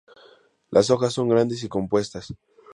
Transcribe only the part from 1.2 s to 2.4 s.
grandes y compuestas.